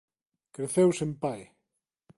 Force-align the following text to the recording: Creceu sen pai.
Creceu 0.57 0.89
sen 0.99 1.11
pai. 1.21 1.41